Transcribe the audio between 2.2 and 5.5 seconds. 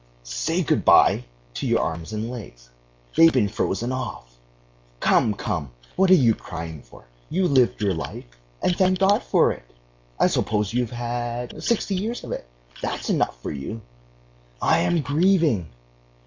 legs.... They've been frozen off. Come,